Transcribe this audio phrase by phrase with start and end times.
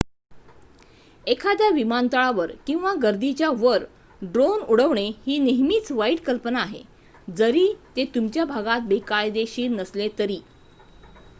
[1.27, 3.83] एखाद्या विमानतळावर किंवा गर्दीच्या वर
[4.21, 6.81] ड्रोन उडवणे ही नेहमीच वाईट कल्पना आहे
[7.27, 10.39] जरी ते तुमच्या भागात बेकायदेशीर नसले तरी